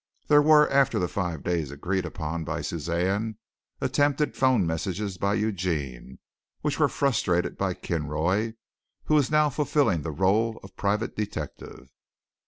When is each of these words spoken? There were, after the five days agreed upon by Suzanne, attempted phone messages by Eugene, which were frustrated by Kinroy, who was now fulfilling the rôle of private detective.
There 0.29 0.41
were, 0.41 0.67
after 0.71 0.97
the 0.97 1.07
five 1.07 1.43
days 1.43 1.69
agreed 1.69 2.07
upon 2.07 2.43
by 2.43 2.61
Suzanne, 2.61 3.37
attempted 3.79 4.35
phone 4.35 4.65
messages 4.65 5.19
by 5.19 5.35
Eugene, 5.35 6.17
which 6.61 6.79
were 6.79 6.89
frustrated 6.89 7.55
by 7.55 7.75
Kinroy, 7.75 8.55
who 9.03 9.13
was 9.13 9.29
now 9.29 9.51
fulfilling 9.51 10.01
the 10.01 10.11
rôle 10.11 10.57
of 10.63 10.75
private 10.75 11.15
detective. 11.15 11.91